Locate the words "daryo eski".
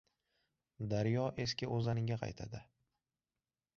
0.93-1.69